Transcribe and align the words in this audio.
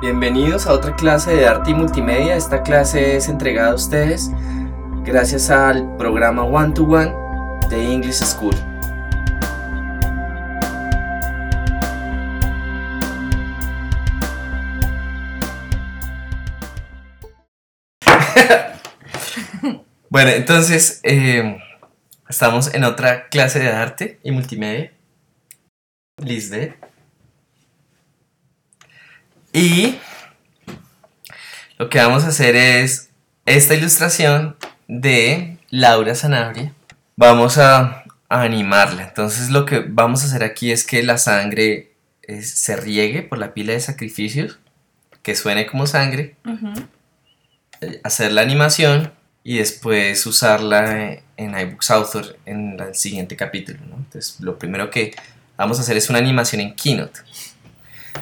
Bienvenidos 0.00 0.68
a 0.68 0.74
otra 0.74 0.94
clase 0.94 1.34
de 1.34 1.48
arte 1.48 1.72
y 1.72 1.74
multimedia. 1.74 2.36
Esta 2.36 2.62
clase 2.62 3.16
es 3.16 3.28
entregada 3.28 3.72
a 3.72 3.74
ustedes 3.74 4.30
gracias 5.02 5.50
al 5.50 5.96
programa 5.96 6.44
One 6.44 6.72
to 6.72 6.84
One 6.84 7.12
de 7.68 7.94
English 7.94 8.22
School. 8.22 8.54
bueno, 20.10 20.30
entonces 20.30 21.00
eh, 21.02 21.58
estamos 22.28 22.72
en 22.72 22.84
otra 22.84 23.28
clase 23.30 23.58
de 23.58 23.72
arte 23.72 24.20
y 24.22 24.30
multimedia. 24.30 24.92
Lisde. 26.18 26.76
Y 29.58 29.98
lo 31.78 31.88
que 31.88 31.98
vamos 31.98 32.22
a 32.22 32.28
hacer 32.28 32.54
es 32.54 33.10
esta 33.44 33.74
ilustración 33.74 34.54
de 34.86 35.58
Laura 35.70 36.14
Sanabria. 36.14 36.72
Vamos 37.16 37.58
a, 37.58 38.04
a 38.28 38.42
animarla. 38.42 39.02
Entonces 39.02 39.50
lo 39.50 39.64
que 39.66 39.80
vamos 39.80 40.22
a 40.22 40.26
hacer 40.26 40.44
aquí 40.44 40.70
es 40.70 40.86
que 40.86 41.02
la 41.02 41.18
sangre 41.18 41.90
eh, 42.22 42.42
se 42.42 42.76
riegue 42.76 43.22
por 43.22 43.38
la 43.38 43.52
pila 43.52 43.72
de 43.72 43.80
sacrificios, 43.80 44.60
que 45.24 45.34
suene 45.34 45.66
como 45.66 45.88
sangre, 45.88 46.36
hacer 48.04 48.30
la 48.30 48.42
animación 48.42 49.12
y 49.42 49.58
después 49.58 50.24
usarla 50.24 51.18
en 51.36 51.58
iBooks 51.58 51.90
Author 51.90 52.38
en 52.46 52.78
el 52.78 52.94
siguiente 52.94 53.34
capítulo. 53.34 53.80
¿no? 53.88 53.96
Entonces 53.96 54.38
lo 54.38 54.56
primero 54.56 54.88
que 54.88 55.16
vamos 55.56 55.80
a 55.80 55.82
hacer 55.82 55.96
es 55.96 56.08
una 56.10 56.20
animación 56.20 56.60
en 56.60 56.76
Keynote. 56.76 57.22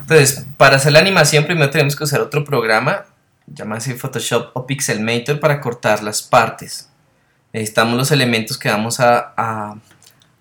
Entonces, 0.01 0.45
para 0.57 0.77
hacer 0.77 0.93
la 0.93 1.01
animación 1.01 1.45
primero 1.45 1.71
tenemos 1.71 1.97
que 1.97 2.05
usar 2.05 2.21
otro 2.21 2.45
programa, 2.45 3.05
llamado 3.47 3.81
Photoshop 3.97 4.51
o 4.55 4.67
Pixelmator 4.67 5.41
para 5.41 5.61
cortar 5.61 6.03
las 6.03 6.23
partes. 6.23 6.89
Necesitamos 7.53 7.97
los 7.97 8.11
elementos 8.11 8.59
que 8.59 8.69
vamos 8.69 9.01
a, 9.01 9.33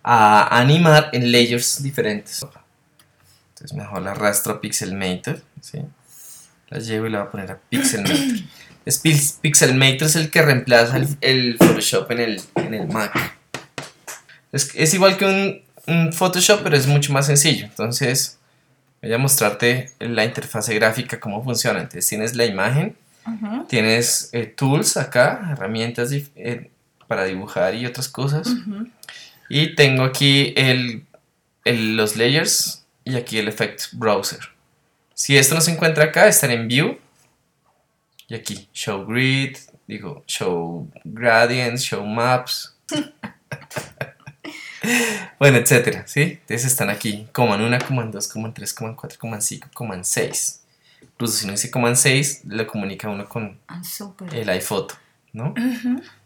a, 0.03 0.59
animar 0.59 1.09
en 1.13 1.31
layers 1.31 1.81
diferentes. 1.81 2.45
Entonces 3.49 3.75
mejor 3.75 4.01
la 4.01 4.11
arrastro 4.11 4.53
a 4.53 4.61
Pixelmator. 4.61 5.41
¿sí? 5.61 5.79
La 6.69 6.79
llevo 6.79 7.07
y 7.07 7.09
la 7.09 7.19
voy 7.19 7.27
a 7.27 7.31
poner 7.31 7.51
a 7.51 7.57
Pixelmator. 7.69 8.17
Es 8.85 8.99
Pixelmator 8.99 10.07
es 10.07 10.15
el 10.15 10.29
que 10.29 10.43
reemplaza 10.43 11.01
el, 11.21 11.57
Photoshop 11.57 12.11
en 12.11 12.19
el, 12.19 12.41
en 12.53 12.75
el 12.75 12.87
Mac. 12.87 13.35
Es, 14.51 14.69
es 14.75 14.93
igual 14.93 15.17
que 15.17 15.25
un, 15.25 15.63
un 15.87 16.13
Photoshop, 16.13 16.61
pero 16.61 16.77
es 16.77 16.85
mucho 16.85 17.11
más 17.11 17.25
sencillo. 17.25 17.65
Entonces, 17.65 18.37
voy 19.05 19.13
a 19.13 19.17
mostrarte 19.19 19.91
la 19.99 20.25
interfase 20.25 20.73
gráfica, 20.73 21.19
cómo 21.19 21.43
funciona. 21.43 21.79
Entonces 21.79 22.07
tienes 22.07 22.35
la 22.35 22.45
imagen, 22.45 22.95
tienes 23.67 24.29
eh, 24.33 24.47
tools 24.47 24.97
acá, 24.97 25.49
herramientas 25.51 26.11
eh, 26.11 26.71
para 27.07 27.25
dibujar 27.25 27.75
y 27.75 27.85
otras 27.85 28.07
cosas. 28.09 28.47
Y 29.47 29.75
tengo 29.75 30.03
aquí 30.03 30.53
el, 30.57 31.05
los 31.65 32.15
layers 32.15 32.83
y 33.03 33.15
aquí 33.15 33.37
el 33.37 33.47
effect 33.47 33.93
browser. 33.93 34.39
Si 35.13 35.37
esto 35.37 35.53
no 35.53 35.61
se 35.61 35.71
encuentra 35.71 36.05
acá, 36.05 36.27
estará 36.27 36.53
en 36.53 36.67
view. 36.67 36.97
Y 38.27 38.33
aquí, 38.33 38.67
show 38.73 39.05
grid, 39.05 39.55
digo, 39.87 40.23
show 40.25 40.89
gradients, 41.03 41.83
show 41.83 42.03
maps. 42.03 42.75
bueno, 45.39 45.57
etcétera, 45.57 46.03
¿sí? 46.07 46.21
Entonces 46.41 46.65
están 46.65 46.89
aquí, 46.89 47.27
coman 47.31 47.61
1, 47.61 47.77
coman 47.87 48.11
2, 48.11 48.27
coman 48.27 48.53
3, 48.53 48.73
coman 48.73 48.95
4, 48.95 49.19
coman 49.19 49.41
5, 49.41 49.69
coman 49.73 50.05
6. 50.05 50.61
Incluso 51.01 51.37
si 51.37 51.45
no 51.45 51.53
dice 51.53 51.71
coman 51.71 51.95
6, 51.95 52.41
lo 52.45 52.67
comunica 52.67 53.09
uno 53.09 53.27
con 53.27 53.57
Ah, 53.67 53.81
el 54.33 54.49
iPhoto, 54.49 54.95
¿no? 55.33 55.53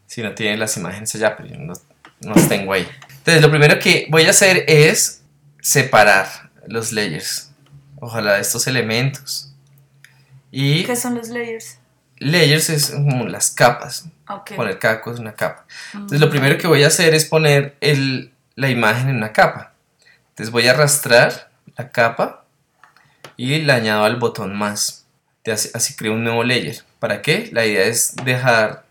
Si 0.07 0.23
no 0.23 0.33
tiene 0.33 0.57
las 0.57 0.75
imágenes 0.77 1.13
allá, 1.15 1.37
pero 1.37 1.49
yo 1.49 1.57
no, 1.57 1.73
no 2.21 2.33
las 2.33 2.49
tengo 2.49 2.73
ahí. 2.73 2.87
Entonces, 3.17 3.41
lo 3.41 3.49
primero 3.51 3.77
que 3.79 4.07
voy 4.09 4.25
a 4.25 4.31
hacer 4.31 4.65
es 4.67 5.21
separar 5.61 6.49
los 6.67 6.91
layers. 6.91 7.51
Ojalá 7.97 8.35
de 8.35 8.41
estos 8.41 8.65
elementos. 8.65 9.53
Y 10.51 10.83
¿Qué 10.83 10.95
son 10.95 11.15
los 11.15 11.29
layers? 11.29 11.77
layers 12.17 12.69
es 12.69 12.91
como 12.91 13.27
las 13.27 13.51
capas. 13.51 14.07
Poner 14.55 14.77
cada 14.79 15.01
cosa 15.01 15.17
en 15.17 15.23
una 15.23 15.33
capa. 15.33 15.65
Entonces 15.93 16.19
lo 16.19 16.29
primero 16.29 16.57
que 16.57 16.67
voy 16.67 16.83
a 16.83 16.87
hacer 16.87 17.13
es 17.13 17.25
poner 17.25 17.75
el, 17.81 18.31
la 18.59 18.69
imagen 18.69 19.09
en 19.09 19.15
una 19.15 19.31
capa. 19.31 19.73
Entonces 20.29 20.51
voy 20.51 20.67
a 20.67 20.71
arrastrar 20.71 21.49
la 21.77 21.91
capa 21.91 22.43
y 23.37 23.57
le 23.59 23.71
añado 23.71 24.03
al 24.03 24.17
botón 24.17 24.55
más. 24.55 25.05
Así 25.73 25.95
creo 25.95 26.13
un 26.13 26.25
nuevo 26.25 26.43
layer. 26.43 26.83
¿Para 26.99 27.21
qué? 27.21 27.49
La 27.53 27.65
idea 27.65 27.85
es 27.85 28.15
dejar 28.25 28.83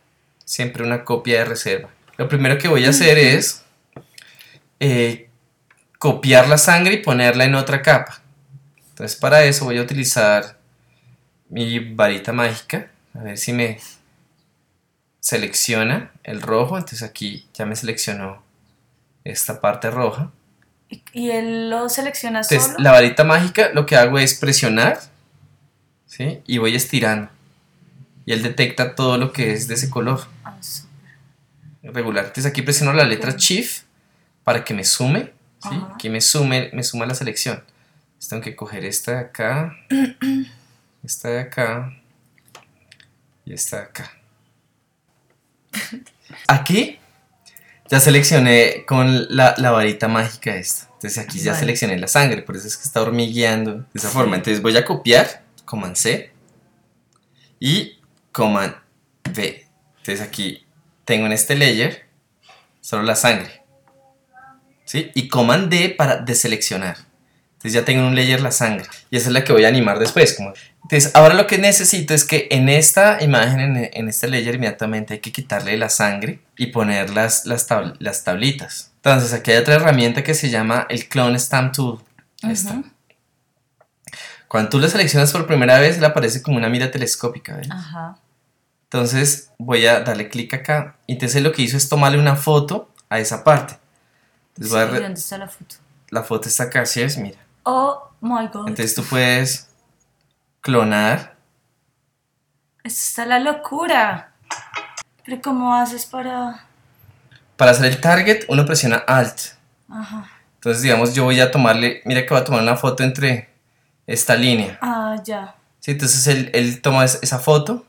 siempre 0.47 0.83
una 0.83 1.05
copia 1.05 1.41
de 1.41 1.45
reserva. 1.45 1.91
Lo 2.17 2.29
primero 2.29 2.57
que 2.57 2.69
voy 2.69 2.87
a 2.87 2.91
hacer 2.91 3.19
es 3.19 3.63
eh, 4.81 5.29
copiar 5.99 6.49
la 6.49 6.57
sangre 6.57 6.95
y 6.95 7.03
ponerla 7.03 7.45
en 7.45 7.55
otra 7.55 7.83
capa. 7.83 8.23
Entonces 8.89 9.19
para 9.19 9.45
eso 9.45 9.67
voy 9.67 9.77
a 9.77 9.83
utilizar 9.83 10.59
mi 11.51 11.79
varita 11.79 12.33
mágica. 12.33 12.91
A 13.13 13.23
ver 13.23 13.37
si 13.37 13.53
me 13.53 13.79
selecciona 15.21 16.11
el 16.25 16.41
rojo. 16.41 16.79
Entonces 16.79 17.03
aquí 17.03 17.47
ya 17.53 17.67
me 17.67 17.77
seleccionó 17.77 18.48
esta 19.31 19.61
parte 19.61 19.91
roja. 19.91 20.31
¿Y, 21.13 21.31
él 21.31 21.69
lo 21.69 21.89
selecciona 21.89 22.41
Entonces 22.41 22.73
solo? 22.73 22.79
la 22.79 22.93
varita 22.93 23.25
mágica 23.25 23.71
lo 23.75 23.85
que 23.85 23.97
hago 23.97 24.19
es 24.19 24.35
presionar. 24.35 24.99
¿sí? 26.07 26.41
Y 26.47 26.59
voy 26.59 26.75
estirando. 26.75 27.31
Y 28.25 28.33
él 28.33 28.43
detecta 28.43 28.95
todo 28.95 29.19
lo 29.19 29.33
que 29.33 29.53
es 29.53 29.69
de 29.69 29.75
ese 29.75 29.91
color 29.91 30.27
Ah, 30.45 30.57
regular. 31.83 32.27
Entonces 32.27 32.47
aquí 32.47 32.63
presiono 32.63 32.93
la 32.93 33.05
letra. 33.05 33.35
Shift 33.37 33.85
para 34.45 34.65
que 34.65 34.75
me 34.75 34.85
sume. 34.85 35.33
¿sí? 35.63 35.69
Ajá. 35.71 35.93
Aquí 35.95 36.09
me 36.09 36.21
sume, 36.21 36.71
me 36.73 36.83
suma 36.83 37.07
la 37.07 37.15
selección. 37.15 37.57
Entonces 37.57 38.29
tengo 38.31 38.43
que 38.43 38.57
coger 38.57 38.85
esta 38.85 39.13
de 39.13 39.19
acá, 39.19 39.77
esta 41.05 41.29
de 41.29 41.41
acá 41.41 41.93
y 43.45 43.53
esta 43.53 43.77
de 43.77 43.83
acá. 43.83 44.13
Aquí 46.49 46.99
ya 47.91 48.01
seleccioné 48.01 48.85
con 48.87 49.35
la, 49.35 49.55
la 49.59 49.71
varita 49.71 50.09
mágica 50.09 50.57
esta. 50.57 50.89
Entonces 50.95 51.19
aquí 51.19 51.39
ya 51.39 51.53
Vale. 51.53 51.61
seleccioné 51.61 51.99
la 51.99 52.09
sangre, 52.09 52.43
por 52.43 52.57
eso 52.57 52.67
es 52.67 52.77
que 52.77 52.83
está 52.83 53.01
hormigueando 53.01 53.75
de 53.77 53.87
esa 53.95 54.09
forma. 54.09 54.37
Entonces 54.37 54.61
voy 54.61 54.77
a 54.77 54.85
copiar, 54.85 55.45
Command 55.65 55.97
C 55.97 56.33
y 57.61 57.99
Command 58.33 58.75
V. 59.25 59.67
Entonces 59.99 60.21
aquí 60.21 60.67
tengo 61.05 61.27
en 61.27 61.33
este 61.33 61.55
layer 61.57 62.07
solo 62.81 63.05
la 63.05 63.15
sangre. 63.15 63.63
¿Sí? 64.85 65.11
Y 65.15 65.29
Command 65.29 65.71
D 65.71 65.91
para 65.91 66.17
deseleccionar. 66.17 66.97
Entonces 67.53 67.73
ya 67.73 67.85
tengo 67.85 68.01
en 68.01 68.07
un 68.09 68.15
layer 68.15 68.41
la 68.41 68.51
sangre. 68.51 68.87
Y 69.11 69.17
esa 69.17 69.29
es 69.29 69.33
la 69.33 69.45
que 69.45 69.53
voy 69.53 69.65
a 69.65 69.69
animar 69.69 69.99
después. 69.99 70.35
Como... 70.35 70.53
Entonces 70.91 71.15
ahora 71.15 71.35
lo 71.35 71.47
que 71.47 71.59
necesito 71.59 72.15
es 72.15 72.25
que 72.25 72.49
en 72.51 72.71
esta 72.71 73.23
imagen, 73.23 73.61
en, 73.61 73.91
en 73.93 74.09
este 74.09 74.27
layer, 74.27 74.55
inmediatamente 74.55 75.15
hay 75.15 75.21
que 75.21 75.33
quitarle 75.33 75.77
la 75.77 75.91
sangre 75.91 76.41
y 76.57 76.69
poner 76.69 77.11
las, 77.11 77.45
las, 77.45 77.69
tab- 77.69 77.95
las 77.99 78.25
tablitas. 78.25 78.91
Entonces 78.97 79.35
aquí 79.35 79.51
hay 79.51 79.59
otra 79.59 79.75
herramienta 79.75 80.25
que 80.25 80.33
se 80.33 80.49
llama 80.49 80.87
el 80.89 81.07
Clone 81.09 81.39
Stamp 81.39 81.75
Tool. 81.75 82.01
Esta. 82.43 82.73
Ujú. 82.73 82.85
Cuando 84.49 84.71
tú 84.71 84.79
la 84.79 84.89
seleccionas 84.89 85.31
por 85.31 85.47
primera 85.47 85.79
vez, 85.79 85.99
le 86.01 86.07
aparece 86.07 86.41
como 86.41 86.57
una 86.57 86.69
mira 86.71 86.91
telescópica. 86.91 87.61
Ajá. 87.71 88.17
Entonces 88.85 89.51
voy 89.59 89.87
a 89.87 90.01
darle 90.01 90.31
clic 90.31 90.55
acá. 90.55 90.97
Y 91.07 91.13
entonces 91.13 91.43
lo 91.43 91.53
que 91.53 91.61
hizo 91.63 91.77
es 91.77 91.89
tomarle 91.91 92.19
una 92.19 92.35
foto 92.37 92.91
a 93.11 93.19
esa 93.21 93.45
parte. 93.45 93.77
Entonces 94.57 94.73
voy 94.73 94.81
a 94.81 94.87
Sí, 94.97 95.03
¿Dónde 95.03 95.21
está 95.21 95.39
la 95.39 95.49
foto? 95.49 95.77
la 96.11 96.23
foto 96.23 96.49
está 96.49 96.65
acá, 96.65 96.87
¿sí 96.87 97.03
es? 97.03 97.19
Mira. 97.19 97.39
Oh 97.65 98.09
my 98.23 98.47
god. 98.51 98.69
Entonces 98.69 98.95
tú 98.95 99.05
puedes 99.05 99.68
clonar. 100.61 101.37
Esto 102.85 103.01
está 103.01 103.27
la 103.27 103.39
locura. 103.39 104.33
Pero 105.25 105.41
¿cómo 105.43 105.75
haces 105.75 106.07
para...? 106.07 106.65
Para 107.57 107.73
hacer 107.73 107.87
el 107.87 108.01
target, 108.01 108.45
uno 108.49 108.65
presiona 108.65 108.97
Alt. 108.97 109.39
Ajá. 109.91 110.31
Entonces, 110.55 110.83
digamos, 110.83 111.15
yo 111.15 111.25
voy 111.25 111.41
a 111.41 111.51
tomarle, 111.51 112.03
mira 112.05 112.23
que 112.23 112.29
voy 112.31 112.41
a 112.41 112.45
tomar 112.45 112.63
una 112.63 112.77
foto 112.77 113.03
entre 113.03 113.49
esta 114.07 114.35
línea. 114.37 114.79
Ah, 114.81 115.17
ya. 115.25 115.55
¿sí? 115.81 115.93
Entonces 115.93 116.27
él, 116.29 116.51
él 116.55 116.81
toma 116.81 117.05
es- 117.05 117.19
esa 117.23 117.39
foto 117.39 117.87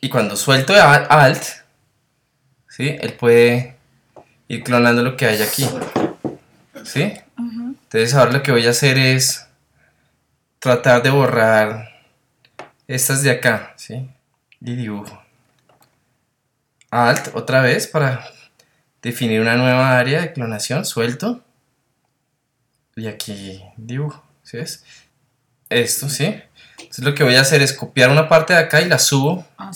y 0.00 0.08
cuando 0.08 0.36
suelto 0.36 0.74
Alt, 0.74 1.42
¿sí? 2.68 2.96
Él 3.00 3.12
puede 3.14 3.76
ir 4.48 4.62
clonando 4.64 5.02
lo 5.02 5.16
que 5.16 5.26
hay 5.26 5.42
aquí. 5.42 5.68
¿Sí? 6.84 7.12
Ujú. 7.38 7.74
Entonces 7.82 8.14
ahora 8.14 8.32
lo 8.32 8.42
que 8.42 8.52
voy 8.52 8.66
a 8.66 8.70
hacer 8.70 8.98
es 8.98 9.45
tratar 10.66 11.00
de 11.00 11.10
borrar 11.10 11.88
estas 12.88 13.22
de 13.22 13.30
acá, 13.30 13.72
¿sí? 13.76 14.10
Y 14.60 14.74
dibujo. 14.74 15.22
Alt 16.90 17.28
otra 17.34 17.60
vez 17.60 17.86
para 17.86 18.28
definir 19.00 19.40
una 19.40 19.54
nueva 19.54 19.96
área 19.96 20.20
de 20.22 20.32
clonación, 20.32 20.84
suelto. 20.84 21.44
Y 22.96 23.06
aquí 23.06 23.62
dibujo, 23.76 24.24
¿sí 24.42 24.56
ves? 24.56 24.84
esto, 25.68 26.08
¿sí? 26.08 26.40
Entonces 26.78 27.04
lo 27.04 27.14
que 27.14 27.22
voy 27.22 27.36
a 27.36 27.42
hacer 27.42 27.62
es 27.62 27.72
copiar 27.72 28.10
una 28.10 28.28
parte 28.28 28.52
de 28.52 28.58
acá 28.60 28.80
y 28.80 28.88
la 28.88 28.98
subo 28.98 29.44
Ah, 29.58 29.70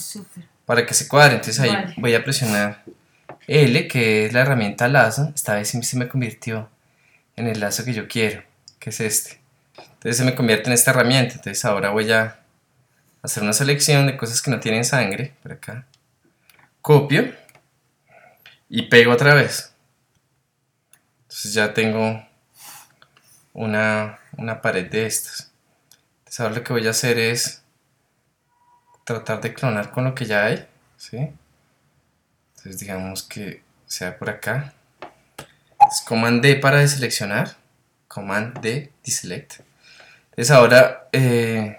para 0.65 0.85
que 0.85 0.93
se 0.93 1.07
cuadre. 1.07 1.35
Entonces 1.35 1.59
ahí 1.61 1.69
Vale. 1.69 1.93
voy 1.97 2.15
a 2.15 2.23
presionar 2.23 2.83
L, 3.47 3.87
que 3.87 4.25
es 4.25 4.33
la 4.33 4.41
herramienta 4.41 4.87
lazo. 4.89 5.31
Esta 5.33 5.55
vez 5.55 5.69
sí 5.69 5.81
se 5.83 5.95
me 5.97 6.09
convirtió 6.09 6.69
en 7.37 7.47
el 7.47 7.59
lazo 7.61 7.85
que 7.85 7.93
yo 7.93 8.07
quiero, 8.09 8.43
que 8.79 8.89
es 8.89 8.99
este. 8.99 9.40
Entonces 10.01 10.17
se 10.17 10.25
me 10.25 10.33
convierte 10.33 10.65
en 10.67 10.73
esta 10.73 10.89
herramienta. 10.89 11.35
Entonces 11.35 11.63
ahora 11.63 11.91
voy 11.91 12.11
a 12.11 12.39
hacer 13.21 13.43
una 13.43 13.53
selección 13.53 14.07
de 14.07 14.17
cosas 14.17 14.41
que 14.41 14.49
no 14.49 14.59
tienen 14.59 14.83
sangre, 14.83 15.35
por 15.43 15.51
acá. 15.51 15.85
Copio 16.81 17.31
y 18.67 18.81
pego 18.89 19.11
otra 19.11 19.35
vez. 19.35 19.75
Entonces 21.21 21.53
ya 21.53 21.75
tengo 21.75 22.27
una, 23.53 24.17
una 24.37 24.59
pared 24.59 24.89
de 24.89 25.05
estas. 25.05 25.51
Entonces 26.21 26.39
ahora 26.39 26.55
lo 26.55 26.63
que 26.63 26.73
voy 26.73 26.87
a 26.87 26.89
hacer 26.89 27.19
es 27.19 27.61
tratar 29.03 29.39
de 29.39 29.53
clonar 29.53 29.91
con 29.91 30.05
lo 30.05 30.15
que 30.15 30.25
ya 30.25 30.45
hay, 30.45 30.67
¿sí? 30.97 31.31
Entonces 32.55 32.79
digamos 32.79 33.21
que 33.21 33.61
sea 33.85 34.17
por 34.17 34.31
acá. 34.31 34.73
Es 35.91 36.01
Command 36.01 36.41
D 36.41 36.55
para 36.55 36.79
deseleccionar. 36.79 37.55
Command 38.07 38.61
D, 38.61 38.91
deselect. 39.03 39.61
Entonces 40.41 40.57
ahora 40.57 41.07
eh, 41.11 41.77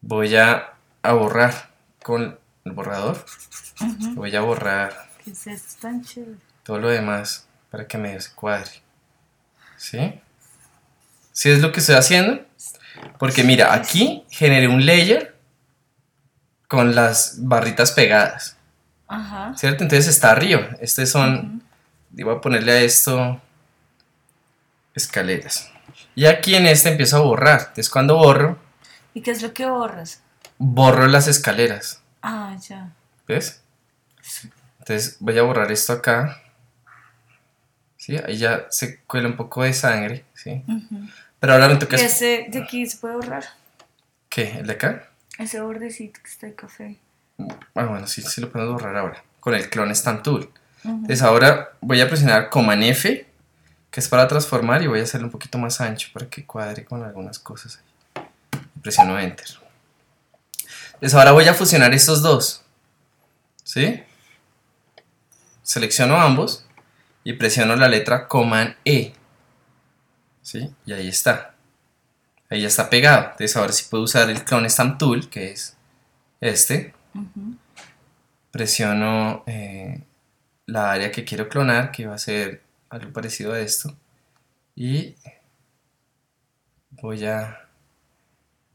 voy 0.00 0.34
a, 0.34 0.72
a 1.02 1.12
borrar 1.12 1.68
con 2.02 2.38
el 2.64 2.72
borrador. 2.72 3.22
Voy 4.14 4.34
a 4.34 4.40
borrar 4.40 5.10
¿Qué 5.22 5.32
es 5.32 5.46
esto 5.46 5.82
tan 5.82 6.02
chévere? 6.02 6.38
todo 6.62 6.78
lo 6.78 6.88
demás 6.88 7.46
para 7.70 7.86
que 7.86 7.98
medio 7.98 8.18
se 8.18 8.32
cuadre. 8.32 8.70
¿Sí? 9.76 10.18
¿Sí 11.32 11.50
es 11.50 11.60
lo 11.60 11.70
que 11.70 11.80
estoy 11.80 11.96
haciendo? 11.96 12.42
Porque 13.18 13.44
mira, 13.44 13.74
aquí 13.74 14.24
generé 14.30 14.66
un 14.66 14.86
layer 14.86 15.36
con 16.66 16.94
las 16.94 17.46
barritas 17.46 17.92
pegadas. 17.92 18.56
Ajá. 19.06 19.52
¿Cierto? 19.54 19.82
Entonces 19.82 20.08
está 20.08 20.30
arriba. 20.30 20.78
Este 20.80 21.04
son, 21.04 21.62
voy 22.08 22.34
a 22.34 22.40
ponerle 22.40 22.72
a 22.72 22.80
esto 22.80 23.38
escaleras. 24.94 25.70
Y 26.14 26.26
aquí 26.26 26.54
en 26.54 26.66
este 26.66 26.90
empiezo 26.90 27.16
a 27.18 27.20
borrar. 27.20 27.60
Entonces 27.60 27.90
cuando 27.90 28.16
borro, 28.16 28.58
¿Y 29.14 29.22
qué 29.22 29.30
es 29.30 29.42
lo 29.42 29.52
que 29.52 29.66
borras? 29.66 30.22
borro 30.58 31.06
las 31.06 31.26
escaleras. 31.26 32.02
Ah, 32.22 32.56
ya. 32.68 32.92
¿Ves? 33.26 33.62
Entonces 34.78 35.16
voy 35.20 35.38
a 35.38 35.42
borrar 35.42 35.70
esto 35.72 35.92
acá. 35.92 36.42
¿Sí? 37.96 38.16
Ahí 38.16 38.36
ya 38.36 38.66
se 38.70 39.00
cuela 39.00 39.28
un 39.28 39.36
poco 39.36 39.62
de 39.62 39.72
sangre. 39.72 40.24
¿Sí? 40.34 40.62
Pero 41.38 41.52
ahora 41.52 41.68
me 41.68 41.76
toca... 41.76 41.96
¿Y 41.96 42.04
ese 42.04 42.46
de 42.48 42.62
aquí 42.62 42.86
se 42.86 42.98
puede 42.98 43.14
borrar? 43.14 43.44
¿Qué? 44.28 44.58
¿El 44.58 44.66
de 44.66 44.72
acá? 44.74 45.08
Ese 45.38 45.60
bordecito 45.60 46.20
que 46.22 46.28
está 46.28 46.46
de 46.46 46.54
café. 46.54 46.96
Ah, 47.74 47.84
bueno, 47.84 48.06
sí, 48.06 48.22
sí 48.22 48.40
lo 48.40 48.50
podemos 48.50 48.74
borrar 48.74 48.96
ahora. 48.96 49.22
Con 49.40 49.54
el 49.54 49.70
clone 49.70 49.94
Stamp 49.94 50.22
Tool. 50.22 50.50
Entonces 50.84 51.22
ahora 51.22 51.72
voy 51.80 52.00
a 52.00 52.08
presionar 52.08 52.48
Command 52.48 52.82
F, 52.84 53.26
que 53.90 54.00
es 54.00 54.08
para 54.08 54.28
transformar, 54.28 54.82
y 54.82 54.86
voy 54.86 55.00
a 55.00 55.02
hacerlo 55.02 55.26
un 55.26 55.32
poquito 55.32 55.58
más 55.58 55.80
ancho 55.80 56.08
para 56.12 56.28
que 56.28 56.46
cuadre 56.46 56.84
con 56.84 57.02
algunas 57.02 57.38
cosas. 57.38 57.80
ahí. 58.14 58.26
Presiono 58.82 59.18
Enter. 59.18 59.46
Entonces 60.94 61.14
ahora 61.14 61.32
voy 61.32 61.48
a 61.48 61.54
fusionar 61.54 61.92
estos 61.94 62.22
dos. 62.22 62.62
¿Sí? 63.64 64.02
Selecciono 65.62 66.20
ambos 66.20 66.66
y 67.24 67.34
presiono 67.34 67.76
la 67.76 67.88
letra 67.88 68.28
Command 68.28 68.76
E. 68.84 69.12
¿Sí? 70.42 70.70
Y 70.84 70.92
ahí 70.92 71.08
está. 71.08 71.54
Ahí 72.48 72.62
ya 72.62 72.68
está 72.68 72.90
pegado. 72.90 73.30
Entonces 73.30 73.56
ahora 73.56 73.72
sí 73.72 73.86
puedo 73.88 74.04
usar 74.04 74.28
el 74.30 74.44
Clone 74.44 74.68
Stamp 74.68 74.98
Tool, 74.98 75.28
que 75.30 75.52
es 75.52 75.76
este. 76.40 76.94
Presiono 78.50 79.44
eh, 79.46 80.02
la 80.66 80.92
área 80.92 81.10
que 81.10 81.24
quiero 81.24 81.48
clonar, 81.48 81.92
que 81.92 82.06
va 82.06 82.14
a 82.14 82.18
ser 82.18 82.62
algo 82.90 83.12
parecido 83.12 83.52
a 83.52 83.60
esto. 83.60 83.96
Y 84.74 85.14
voy 86.90 87.24
a 87.24 87.66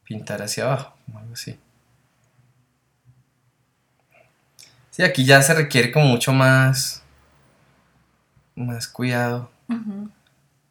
pintar 0.03 0.41
hacia 0.41 0.65
abajo, 0.65 0.97
como 1.06 1.19
algo 1.19 1.33
así. 1.33 1.59
Sí, 4.91 5.03
aquí 5.03 5.25
ya 5.25 5.41
se 5.41 5.53
requiere 5.53 5.91
como 5.91 6.06
mucho 6.06 6.31
más, 6.31 7.03
más 8.56 8.88
cuidado, 8.88 9.51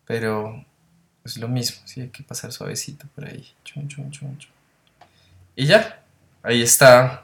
pero 0.06 0.64
es 1.24 1.36
lo 1.36 1.46
mismo, 1.48 1.86
sí, 1.86 2.00
hay 2.00 2.08
que 2.08 2.22
pasar 2.22 2.50
suavecito 2.50 3.06
por 3.14 3.26
ahí. 3.26 3.46
Chun, 3.64 3.86
chun, 3.86 4.10
chun. 4.10 4.38
Y 5.54 5.66
ya, 5.66 6.02
ahí 6.42 6.62
está 6.62 7.22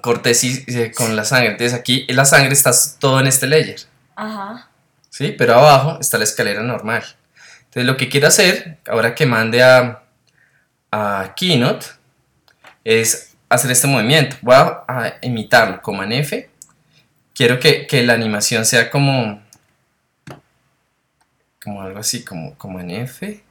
cortesía 0.00 0.62
eh, 0.66 0.92
con 0.92 1.16
la 1.16 1.24
sangre. 1.24 1.52
Entonces 1.52 1.78
aquí 1.78 2.06
la 2.08 2.24
sangre 2.24 2.52
está 2.52 2.72
todo 2.98 3.20
en 3.20 3.26
este 3.26 3.46
layer. 3.46 3.80
Ajá. 4.16 4.68
¿sí? 5.12 5.34
Pero 5.38 5.54
abajo 5.54 5.98
está 6.00 6.18
la 6.18 6.24
escalera 6.24 6.62
normal. 6.62 7.04
Entonces 7.64 7.84
lo 7.84 7.96
que 7.96 8.08
quiero 8.08 8.28
hacer, 8.28 8.78
ahora 8.88 9.14
que 9.14 9.26
mande 9.26 9.62
a, 9.62 10.02
a 10.90 11.34
Keynote, 11.36 11.86
es 12.82 13.34
hacer 13.48 13.70
este 13.70 13.86
movimiento. 13.86 14.36
Voy 14.42 14.56
a, 14.56 15.18
imitarlo, 15.22 15.80
Command 15.82 16.12
F. 16.14 16.50
Quiero 17.34 17.60
que, 17.60 17.86
que 17.86 18.02
la 18.02 18.14
animación 18.14 18.64
sea 18.64 18.90
como, 18.90 19.42
como 21.62 21.82
algo 21.82 21.98
así, 21.98 22.24
como 22.24 22.56
Command 22.56 22.90
F. 22.90 23.44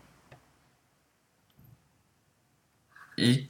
Y, 3.18 3.50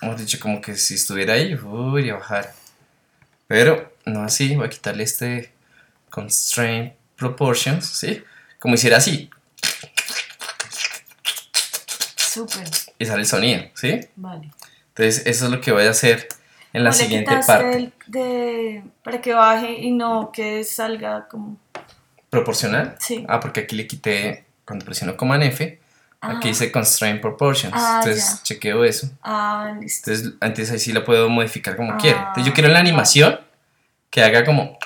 hemos 0.00 0.18
dicho, 0.18 0.38
como 0.40 0.60
que 0.60 0.76
si 0.76 0.94
estuviera 0.94 1.34
ahí, 1.34 1.54
uy, 1.54 2.10
a 2.10 2.14
bajar. 2.14 2.52
Pero 3.46 3.94
no 4.04 4.22
así, 4.24 4.56
voy 4.56 4.66
a 4.66 4.70
quitarle 4.70 5.04
este 5.04 5.53
constraint 6.14 6.94
proportions, 7.16 7.86
¿sí? 7.86 8.22
Como 8.60 8.74
hiciera 8.74 8.98
así, 8.98 9.28
Súper. 12.16 12.68
y 12.98 13.04
sale 13.06 13.20
el 13.22 13.26
sonido, 13.26 13.62
¿sí? 13.74 14.00
Vale. 14.16 14.50
Entonces 14.88 15.26
eso 15.26 15.46
es 15.46 15.50
lo 15.50 15.60
que 15.60 15.72
voy 15.72 15.84
a 15.86 15.90
hacer 15.90 16.28
en 16.72 16.84
la 16.84 16.90
¿No 16.90 16.96
le 16.96 17.02
siguiente 17.02 17.40
parte. 17.46 17.76
el 17.76 17.92
de, 18.06 18.84
para 19.02 19.20
que 19.20 19.32
baje 19.34 19.72
y 19.72 19.90
no 19.92 20.30
que 20.32 20.62
salga 20.64 21.26
como... 21.28 21.56
¿Proporcional? 22.30 22.96
Sí. 23.00 23.24
Ah, 23.28 23.38
porque 23.40 23.60
aquí 23.60 23.76
le 23.76 23.86
quité, 23.86 24.44
cuando 24.64 24.84
presiono 24.84 25.16
Command 25.16 25.42
F, 25.44 25.80
aquí 26.20 26.32
Ajá. 26.36 26.40
dice 26.48 26.72
constraint 26.72 27.20
proportions. 27.20 27.74
Ah, 27.76 28.00
Entonces 28.02 28.38
ya. 28.38 28.42
chequeo 28.42 28.84
eso. 28.84 29.08
Ah, 29.22 29.76
listo. 29.80 30.10
Entonces 30.10 30.34
antes 30.40 30.70
ahí 30.70 30.78
sí 30.78 30.92
la 30.92 31.04
puedo 31.04 31.28
modificar 31.28 31.76
como 31.76 31.92
Ah. 31.92 31.98
quiera. 32.00 32.18
Entonces 32.28 32.46
yo 32.46 32.52
quiero 32.54 32.68
en 32.68 32.74
la 32.74 32.80
animación 32.80 33.38
que 34.10 34.22
haga 34.22 34.44
como 34.44 34.78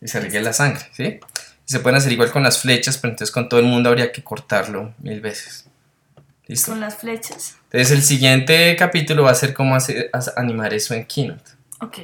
y 0.00 0.08
se 0.08 0.20
regue 0.20 0.40
la 0.40 0.52
sangre, 0.52 0.84
¿sí? 0.92 1.20
Y 1.66 1.72
se 1.72 1.80
pueden 1.80 1.96
hacer 1.96 2.12
igual 2.12 2.30
con 2.30 2.42
las 2.42 2.60
flechas, 2.60 2.98
pero 2.98 3.12
entonces 3.12 3.32
con 3.32 3.48
todo 3.48 3.60
el 3.60 3.66
mundo 3.66 3.88
habría 3.88 4.12
que 4.12 4.22
cortarlo 4.22 4.94
mil 4.98 5.20
veces. 5.20 5.66
¿Listo? 6.46 6.70
Con 6.70 6.80
las 6.80 6.96
flechas. 6.96 7.56
Entonces 7.64 7.90
el 7.90 8.02
siguiente 8.02 8.76
capítulo 8.76 9.24
va 9.24 9.32
a 9.32 9.34
ser 9.34 9.52
cómo 9.52 9.74
hacer, 9.74 10.10
animar 10.36 10.72
eso 10.74 10.94
en 10.94 11.04
Keynote. 11.04 11.50
Ok. 11.80 11.98